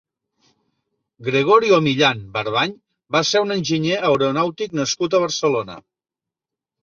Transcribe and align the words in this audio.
Gregorio 1.27 1.77
Millán 1.87 2.23
Barbany 2.37 2.73
va 3.17 3.21
ser 3.31 3.41
un 3.47 3.55
enginyer 3.57 3.99
aeronàutic 4.09 4.75
nascut 4.79 5.17
a 5.19 5.23
Barcelona. 5.27 5.77